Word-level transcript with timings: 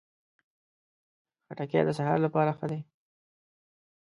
خټکی 1.45 1.81
د 1.85 1.89
سهار 1.97 2.17
لپاره 2.25 2.51
هم 2.51 2.57
ښه 2.57 2.67
ده. 2.71 2.79